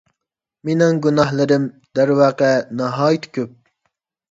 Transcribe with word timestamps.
مېنىڭ 0.69 1.01
گۇناھلىرىم، 1.07 1.69
دەرۋەقە، 2.01 2.51
ناھايىتى 2.83 3.33
كۆپ. 3.39 3.57